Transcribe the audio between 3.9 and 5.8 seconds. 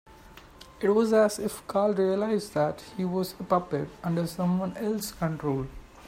under someone else's control.